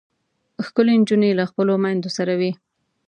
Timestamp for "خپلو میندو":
1.49-2.09